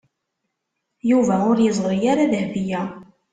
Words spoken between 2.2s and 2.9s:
Dahbiya.